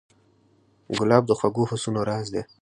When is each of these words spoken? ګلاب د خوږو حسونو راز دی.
ګلاب 0.97 1.23
د 1.27 1.31
خوږو 1.39 1.63
حسونو 1.69 1.99
راز 2.09 2.27
دی. 2.33 2.41